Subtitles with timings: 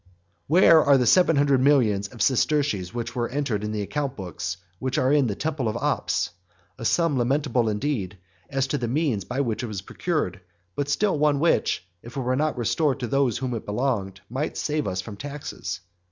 [0.01, 0.47] XXXVII.
[0.47, 4.57] Where are the seven hundred millions of sesterces which were entered in the account books
[4.79, 6.31] which are in the temple of Ops?
[6.79, 8.17] a sum lamentable indeed,
[8.49, 10.41] as to the means by which it was procured,
[10.75, 14.21] but still one which, if it were not restored to those to whom it belonged,
[14.27, 15.81] might save us from taxes.